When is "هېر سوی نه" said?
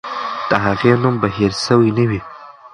1.37-2.03